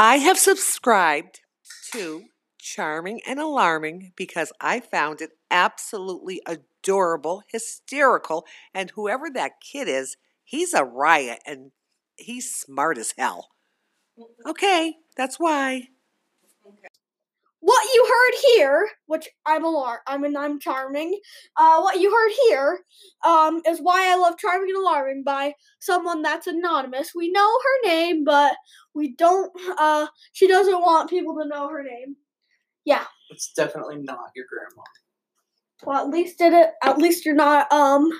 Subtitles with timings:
[0.00, 1.40] I have subscribed
[1.92, 9.88] to Charming and Alarming because I found it absolutely adorable, hysterical, and whoever that kid
[9.88, 11.72] is, he's a riot and
[12.14, 13.48] he's smart as hell.
[14.46, 15.88] Okay, that's why.
[17.68, 21.20] What you heard here, which I'm alar- I mean I'm charming.
[21.54, 22.80] Uh, what you heard here,
[23.26, 27.10] um, is why I love charming and alarming by someone that's anonymous.
[27.14, 28.56] We know her name, but
[28.94, 29.52] we don't.
[29.78, 32.16] Uh, she doesn't want people to know her name.
[32.86, 33.04] Yeah.
[33.28, 34.84] It's definitely not your grandma.
[35.84, 36.70] Well, at least did it.
[36.82, 37.70] At least you're not.
[37.70, 38.10] Um,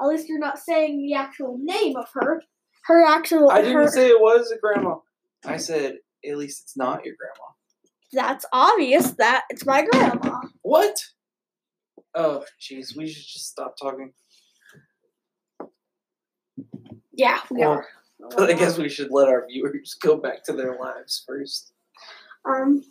[0.00, 2.42] at least you're not saying the actual name of her.
[2.86, 3.48] Her actual.
[3.52, 4.96] I didn't her, say it was a grandma.
[5.44, 7.52] I said at least it's not your grandma.
[8.12, 10.40] That's obvious that it's my grandma.
[10.62, 10.96] What?
[12.14, 14.12] Oh, jeez, we should just stop talking.
[17.12, 17.86] Yeah, we Well, are.
[18.36, 21.72] But I guess we should let our viewers go back to their lives first.
[22.44, 22.82] Um.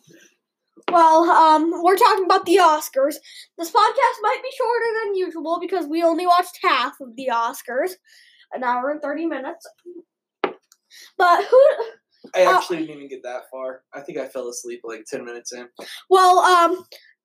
[0.91, 3.15] Well, um, we're talking about the Oscars.
[3.57, 7.91] This podcast might be shorter than usual because we only watched half of the Oscars,
[8.53, 9.67] an hour and thirty minutes.
[11.17, 11.61] But who?
[12.35, 13.83] I Uh, actually didn't even get that far.
[13.93, 15.67] I think I fell asleep like ten minutes in.
[16.09, 16.75] Well, um,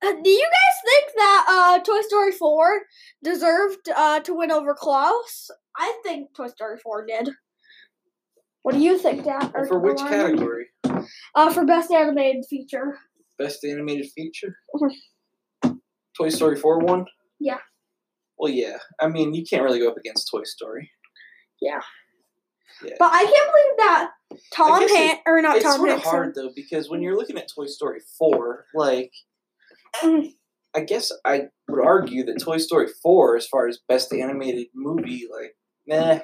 [0.01, 2.81] do you guys think that uh, Toy Story Four
[3.23, 5.49] deserved uh, to win over Klaus?
[5.77, 7.29] I think Toy Story Four did.
[8.63, 9.51] What do you think, Dad?
[9.53, 10.67] or For which category?
[11.35, 12.97] Uh, for best animated feature.
[13.37, 14.55] Best animated feature?
[14.75, 15.79] Mhm.
[16.17, 17.05] Toy Story 4 one?
[17.39, 17.57] Yeah.
[18.37, 18.77] Well, yeah.
[19.01, 20.89] I mean, you can't really go up against Toy Story.
[21.59, 21.81] Yeah.
[22.83, 22.93] Yeah.
[22.99, 24.11] But I can't believe that
[24.53, 26.07] Tom guess it- Han or not it's Tom sort of Hanks.
[26.09, 29.11] hard though because when you're looking at Toy Story 4, like
[29.97, 30.33] Mm.
[30.75, 35.27] I guess I would argue that Toy Story 4, as far as best animated movie,
[35.31, 36.19] like, nah,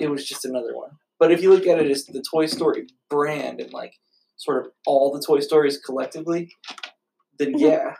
[0.00, 0.90] it was just another one.
[1.20, 3.92] But if you look at it as the Toy Story brand and like
[4.38, 6.50] sort of all the Toy Stories collectively,
[7.38, 7.60] then Mhm.
[7.60, 7.94] yeah,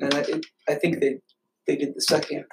[0.00, 1.18] and I, it, I think they
[1.66, 2.44] they did the second.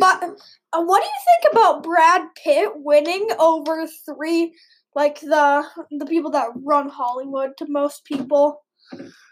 [0.00, 0.36] But-
[0.74, 4.54] Uh, what do you think about Brad Pitt winning over three,
[4.94, 8.64] like the the people that run Hollywood to most people,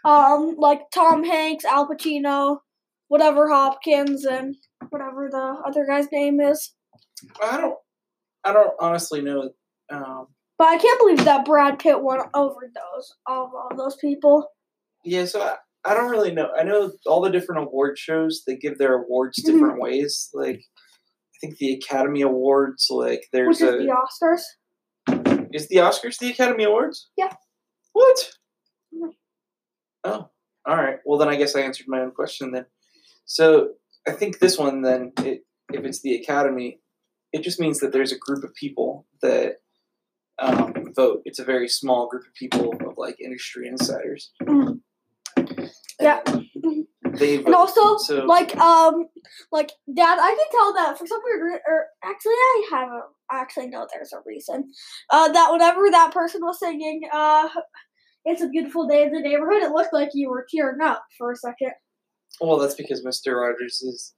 [0.05, 2.59] um, like Tom Hanks, Al Pacino,
[3.07, 4.55] whatever Hopkins, and
[4.89, 6.73] whatever the other guy's name is.
[7.41, 7.77] I don't
[8.43, 9.49] I don't honestly know.
[9.91, 10.27] Um,
[10.59, 14.47] But I can't believe that Brad Pitt won over those all of those people.
[15.03, 16.49] Yeah, so I, I don't really know.
[16.57, 20.29] I know all the different award shows they give their awards different ways.
[20.33, 25.47] Like I think the Academy Awards, like there's Which is a the Oscars.
[25.53, 27.09] is the Oscars the Academy Awards?
[27.17, 27.33] Yeah.
[27.93, 28.31] What?
[28.93, 29.15] Mhm.
[30.03, 30.29] Oh,
[30.65, 30.99] all right.
[31.05, 32.65] Well, then I guess I answered my own question then.
[33.25, 33.73] So
[34.07, 36.79] I think this one then, it, if it's the Academy,
[37.33, 39.57] it just means that there's a group of people that
[40.39, 41.21] um, vote.
[41.25, 44.31] It's a very small group of people of like industry insiders.
[44.43, 44.80] Mhm.
[46.01, 46.21] Yeah.
[47.13, 47.45] They vote.
[47.47, 49.07] And also, So- like, um,
[49.51, 53.01] like, Dad, I can tell that for some weird, re- or actually, I have a,
[53.29, 54.71] I actually know there's a reason.
[55.09, 57.49] Uh, that whenever that person was singing, uh,
[58.23, 61.31] "It's a Beautiful Day in the Neighborhood," it looked like you were tearing up for
[61.31, 61.71] a second.
[62.39, 63.35] Well, that's because Mr.
[63.41, 64.13] Rogers is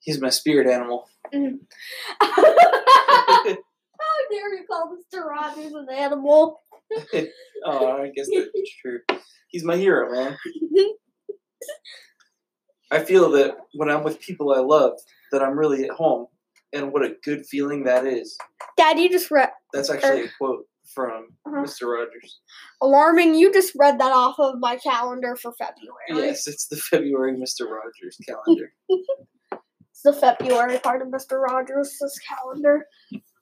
[0.00, 1.08] he's my spirit animal.
[1.30, 1.44] How
[4.30, 5.24] dare you call Mr.
[5.26, 6.62] Rogers an animal?
[7.64, 8.98] oh, I guess that's true.
[9.48, 10.36] He's my hero, man.
[12.90, 14.92] I feel that when I'm with people I love,
[15.32, 16.26] that I'm really at home,
[16.72, 18.36] and what a good feeling that is.
[18.76, 21.62] Dad, you just read That's actually a quote from Uh-huh.
[21.62, 21.86] Mr.
[21.86, 22.40] Rogers.
[22.82, 23.34] alarming.
[23.36, 26.26] You just read that off of my calendar for February.
[26.28, 27.66] Yes, it's the February Mr.
[27.70, 28.72] Rogers calendar.
[29.92, 31.38] It's the February part of Mr.
[31.42, 32.86] Rogers' calendar.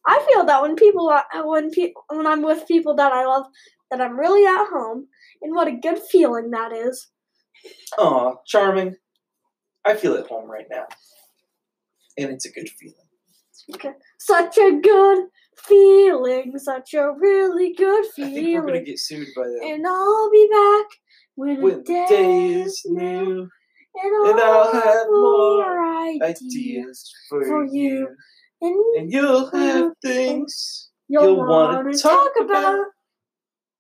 [0.09, 3.45] I feel that when people are, when pe- when I'm with people that I love,
[3.91, 5.07] that I'm really at home,
[5.43, 7.09] and what a good feeling that is.
[7.99, 8.97] Aw, charming.
[9.85, 10.87] I feel at home right now,
[12.17, 12.95] and it's a good feeling.
[14.19, 15.27] Such a good
[15.59, 18.33] feeling, such a really good feeling.
[18.33, 19.59] I think we're gonna get sued by them.
[19.63, 20.87] and I'll be back
[21.35, 23.47] when, when the day, day is new,
[23.95, 27.73] and I'll I'll have more ideas, ideas for, for you.
[27.73, 28.17] you,
[28.61, 32.87] and and you'll have things you'll, you'll want wanna talk talk about.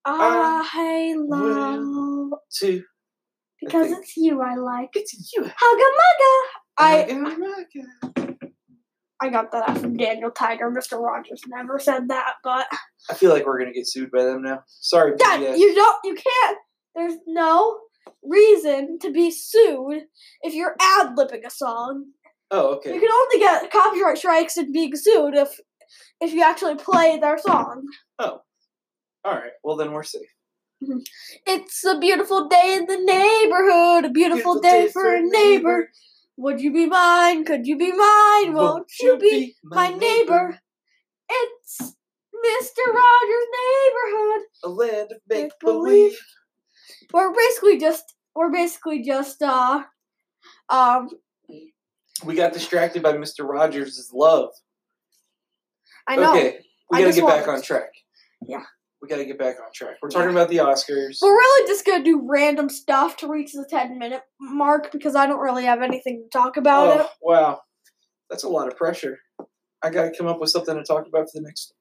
[0.05, 2.83] I love to.
[3.61, 4.91] because it's you I like.
[4.95, 5.43] It's you.
[5.43, 6.33] Hugga mugga.
[6.79, 7.07] I
[8.17, 8.35] I,
[9.21, 10.71] I got that from Daniel Tiger.
[10.71, 10.99] Mr.
[10.99, 12.67] Rogers never said that, but
[13.11, 14.63] I feel like we're gonna get sued by them now.
[14.67, 15.59] Sorry, Dad, PBS.
[15.59, 15.97] you don't.
[16.05, 16.59] You can't.
[16.95, 17.79] There's no
[18.23, 20.05] reason to be sued
[20.43, 22.07] if you're ad libbing a song.
[22.50, 22.95] Oh, okay.
[22.95, 25.61] You can only get copyright strikes and being sued if
[26.21, 27.85] if you actually play their song.
[28.19, 28.41] Oh,
[29.25, 29.53] All right.
[29.62, 30.29] Well, then we're safe.
[31.47, 35.91] It's a beautiful day in the neighborhood, a beautiful, day, for a neighbor.
[36.37, 37.45] Would you be mine?
[37.45, 38.55] Could you be mine?
[38.55, 40.59] Won't you be my neighbor?
[41.29, 42.87] It's Mr.
[42.87, 44.43] Rogers' neighborhood.
[44.65, 46.17] A land of make believe.
[47.12, 49.83] We're basically just we're basically just uh
[50.69, 51.11] um
[52.25, 53.49] We got distracted by Mr.
[53.49, 54.50] Rogers' love.
[56.09, 56.32] I know.
[56.32, 56.59] Okay,
[56.91, 57.91] we I gotta get back on track.
[58.47, 58.62] Yeah.
[59.00, 59.97] We gotta get back on track.
[60.03, 61.19] We're talking about the Oscars.
[61.23, 65.26] We're really just gonna do random stuff to reach the ten minute mark because I
[65.26, 67.06] don't really have anything to talk about Oh, it.
[67.23, 67.61] wow.
[68.31, 69.19] That's a lot of pressure.
[69.82, 71.75] I gotta come up with something to talk about for the next.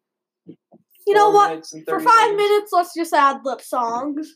[0.46, 1.66] You know what?
[1.88, 4.28] For five minutes, let's just ad lib songs.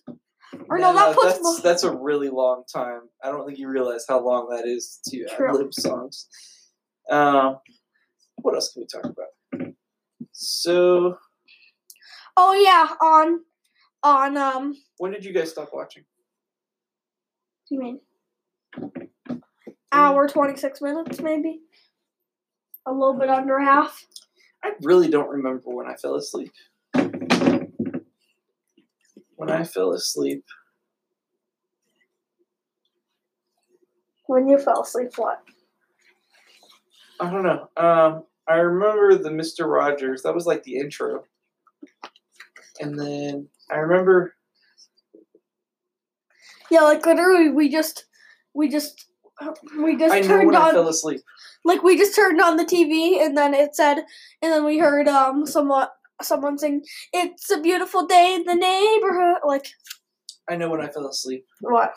[0.70, 3.02] Or no, No, that puts that's, that's a really long time.
[3.24, 6.28] I don't think you realize how long that is to ad lib songs.
[7.10, 7.58] Um,
[8.36, 9.74] what else can we talk about?
[10.32, 11.18] So,
[12.38, 13.42] Oh yeah, on
[14.04, 14.76] on um.
[14.98, 16.04] when did you guys stop watching?
[17.70, 19.10] What do you mean?
[19.92, 21.60] Hour twenty six minutes, maybe.
[22.88, 24.06] A little bit under half.
[24.64, 26.52] I really don't remember when I fell asleep.
[29.42, 30.44] When I fell asleep,
[34.28, 35.42] When you fell asleep, what?
[37.20, 37.68] I don't know.
[37.76, 40.22] Um, I remember the Mister Rogers.
[40.22, 41.24] That was like the intro,
[42.80, 44.36] and then I remember.
[46.70, 48.06] Yeah, like literally, we just
[48.54, 49.08] we just
[49.82, 51.22] we just I know turned when I fell asleep.
[51.66, 54.04] like we just turned on the TV and then it said
[54.44, 55.94] and then we heard um somewhat
[56.26, 56.84] someone sing
[57.14, 59.68] it's a beautiful day in the neighborhood like
[60.50, 61.46] I know when I fell asleep.
[61.62, 61.94] what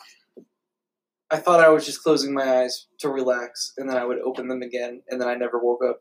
[1.31, 4.47] I thought I was just closing my eyes to relax, and then I would open
[4.47, 5.99] them again, and then I never woke up.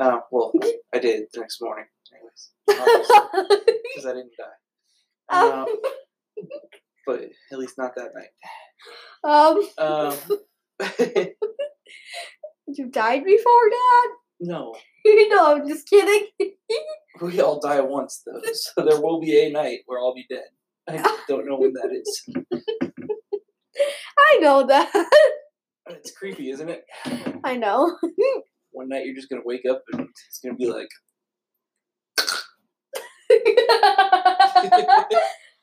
[0.00, 0.52] Uh, well,
[0.94, 4.46] I did the next morning, anyways, because I didn't die.
[5.30, 5.66] Um,
[7.06, 8.28] but at least not that night.
[9.24, 10.16] um Um,
[12.66, 14.10] you died before dad
[14.40, 14.74] no,
[15.06, 16.28] no i'm just kidding
[17.20, 20.44] we all die once, though, so there will be a night where I'll be dead.
[20.88, 20.96] I
[21.28, 22.26] don't know when that is.
[24.18, 24.90] i know that
[25.88, 26.84] It's creepy, isn't it?
[27.44, 27.96] i know
[28.72, 30.88] One night you're just gonna wake up and it's gonna be like,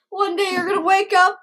[0.10, 1.38] one day you're gonna wake up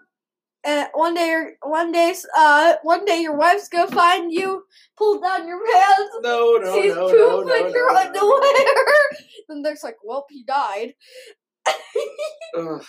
[0.64, 4.64] and one day one day uh one day your wife's gonna find you
[4.96, 8.98] pull down your pants no, no, She's no, no, poop no, no, your no, underwear.
[9.48, 10.94] and there's like, well, he died.
[12.54, 12.80] Why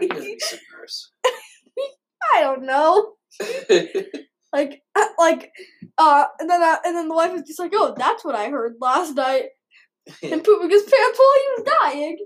[0.00, 1.10] you so gross?
[2.34, 3.14] I don't know.
[4.54, 4.82] Like,
[5.18, 5.50] like,
[5.96, 8.50] uh, and then, uh, and then the wife was just like, oh, that's what I
[8.50, 9.44] heard last night.
[10.22, 12.18] And pooping his pants while he was dying.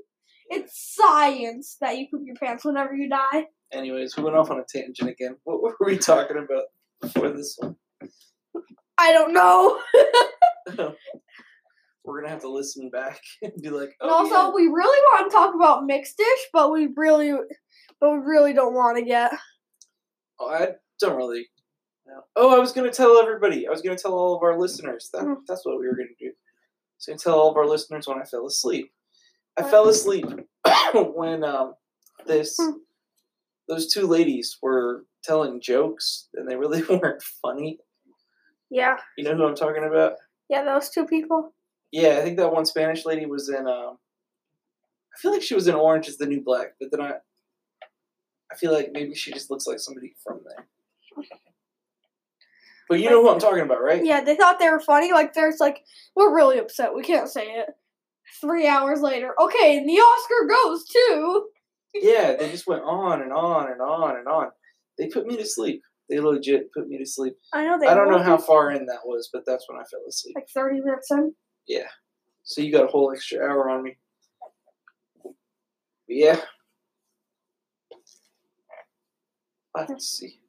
[0.49, 3.47] It's science that you poop your pants whenever you die.
[3.73, 5.37] Anyways, we went off on a tangent again.
[5.45, 6.65] What were we talking about
[7.01, 7.77] before this one?
[8.99, 9.81] I don't know.
[12.05, 14.51] We're gonna have to listen back and be like, And oh, also, yeah.
[14.55, 17.33] we really want to talk about mixed dish, but we really,
[18.01, 19.33] but we really don't want to get.
[20.39, 20.69] Oh, I
[21.01, 21.49] don't really.
[22.07, 22.21] know.
[22.37, 23.67] Oh, I was gonna tell everybody.
[23.67, 25.11] I was gonna tell all of our listeners.
[25.13, 25.39] That, Mm.
[25.49, 26.29] That's what we were gonna do.
[26.29, 28.93] I was gonna tell all of our listeners when I fell asleep.
[29.59, 30.27] I fell asleep
[30.95, 31.75] when um
[32.27, 32.73] this Hmm.
[33.69, 37.79] those two ladies were telling jokes and they really weren't funny.
[38.71, 40.15] Yeah, You know who I'm talking about?
[40.49, 41.53] yeah, those two people.
[41.93, 43.67] Yeah, I think that one Spanish lady was in.
[43.67, 43.99] Um,
[45.15, 47.15] I feel like she was in Orange Is the New Black, but then I,
[48.53, 50.67] I feel like maybe she just looks like somebody from there.
[52.89, 54.05] But you know who I'm talking about, right?
[54.05, 55.13] Yeah, they thought they were funny.
[55.13, 55.85] Like, there's like,
[56.15, 56.95] we're really upset.
[56.95, 57.71] We can't say it.
[58.41, 61.47] Three hours later, okay, and the Oscar goes to.
[61.95, 64.49] Yeah, they just went on and on and on and on.
[64.99, 65.83] They put me to sleep.
[66.11, 67.35] They legit put me to sleep.
[67.53, 67.87] I know they.
[67.87, 70.35] I don't know how far in that was, but that's when I fell asleep.
[70.37, 71.35] Like thirty minutes in.
[71.67, 71.89] Yeah.
[72.43, 73.97] So you got a whole extra hour on me.
[75.23, 75.33] But
[76.09, 76.41] yeah.
[79.75, 80.41] Let's see.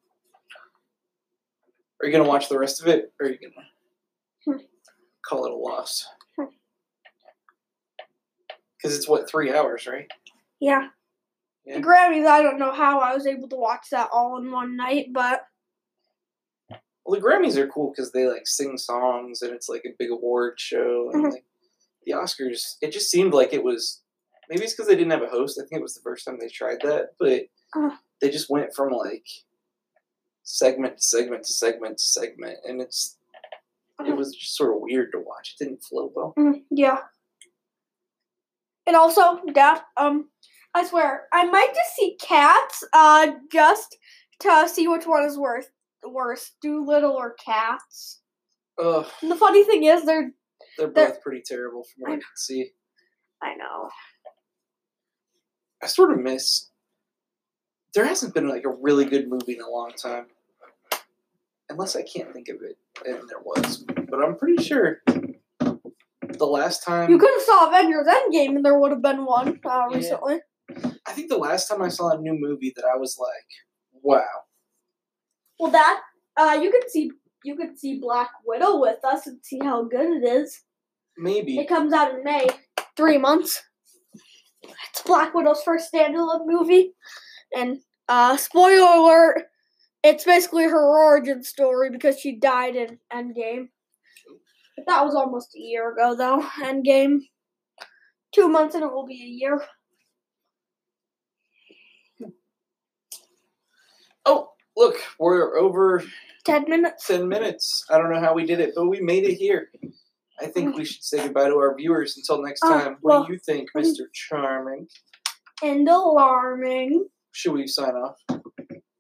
[2.02, 3.68] Are you gonna watch the rest of it, or are you gonna
[4.46, 4.66] Hmm.
[5.26, 6.08] call it a loss?
[8.78, 10.08] Because it's what three hours, right?
[10.60, 10.88] Yeah.
[11.66, 11.78] Yeah.
[11.80, 12.26] The Grammys.
[12.28, 15.42] I don't know how I was able to watch that all in one night, but
[17.06, 20.12] Well, the Grammys are cool because they like sing songs and it's like a big
[20.12, 21.10] award show.
[21.14, 21.32] And Mhm.
[21.32, 21.46] like
[22.06, 24.02] the Oscars, it just seemed like it was.
[24.50, 25.60] Maybe it's because they didn't have a host.
[25.60, 27.98] I think it was the first time they tried that, but Uh.
[28.22, 29.26] they just went from like
[30.44, 33.18] segment to segment to segment to segment, and it's
[34.00, 34.16] it Uh.
[34.16, 35.56] was just sort of weird to watch.
[35.60, 36.34] It didn't flow well.
[36.38, 37.08] mm, yeah.
[38.88, 40.30] And also, Dad, um,
[40.74, 43.98] I swear, I might just see cats, uh, just
[44.40, 45.66] to see which one is worse,
[46.08, 48.22] worse, Dolittle or cats.
[48.82, 50.32] Ugh, And the funny thing is, they're,
[50.78, 52.72] they're They're- both pretty terrible from what I I can see.
[53.44, 53.90] I know.
[55.84, 56.70] I sort of miss.
[57.94, 60.28] There hasn't been like a really good movie in a long time,
[61.70, 63.84] unless I can't think of it, and there was.
[64.10, 65.02] But I'm pretty sure
[66.38, 69.60] the last time You could have saw Avengers Endgame, and there would have been one
[69.66, 69.98] uh, Yeah.
[69.98, 70.40] recently.
[71.06, 74.26] I think the last time I saw a new movie that I was like, wow.
[75.60, 76.02] Well, that
[76.38, 77.12] uh, you could see
[77.44, 80.64] you could see Black Widow with us and see how good it is.
[81.18, 81.58] Maybe.
[81.58, 82.48] It comes out in May,
[82.96, 83.64] three months.
[84.64, 86.94] It's Black Widow's first standalone movie,
[87.56, 87.78] and
[88.10, 89.44] uh, spoiler alert:
[90.04, 93.70] it's basically her origin story because she died in Endgame.
[94.86, 96.42] That was almost a year ago, though.
[96.64, 97.22] Endgame,
[98.32, 99.62] two months and it will be a year.
[104.26, 106.04] Oh, look, we're over
[106.46, 107.08] Ten minutes.
[107.08, 107.86] 10 minutes.
[107.90, 109.70] I don't know how we did it, but we made it here.
[110.40, 112.98] I think we should say goodbye to our viewers until next Oh, time.
[113.02, 113.70] what well, do you think.
[113.76, 114.04] Mr.
[114.14, 114.88] Charming?
[115.64, 117.08] And alarming.
[117.34, 118.16] Should we sign off?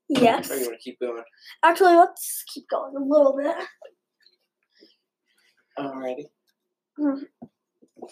[0.10, 0.52] Yes.
[0.52, 1.24] Or you want to keep going?
[1.64, 3.56] Actually, let's keep going a little bit.
[5.78, 6.26] Alrighty.
[6.98, 7.20] Hmm.
[8.00, 8.08] Do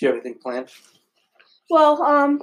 [0.00, 0.68] you have anything planned?
[1.70, 2.42] Well, um,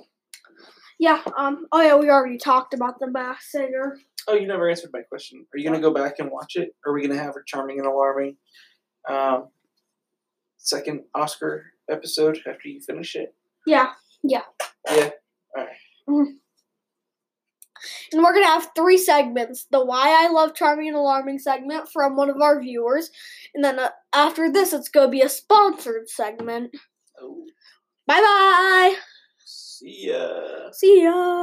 [1.00, 3.98] yeah, um, oh yeah, we already talked about the Masked Singer.
[4.28, 5.46] Oh, you never answered my question.
[5.54, 6.76] Are you going to go back and watch it?
[6.86, 8.38] Are we going to have a charming and alarming
[9.10, 9.48] um,
[10.58, 13.34] second Oscar episode after you finish it?
[13.66, 14.44] Yeah,
[14.88, 15.10] Yeah.
[18.12, 22.16] And we're gonna have three segments: the "Why I Love Charming and Alarming" segment from
[22.16, 23.10] one of our viewers,
[23.54, 26.76] and then uh, after this, it's gonna be a sponsored segment.
[27.22, 27.46] Oh,
[28.08, 28.96] Bye bye.
[29.46, 30.72] see ya.
[30.72, 31.40] See ya.